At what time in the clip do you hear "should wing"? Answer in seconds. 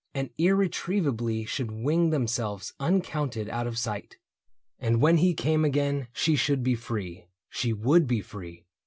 1.45-2.09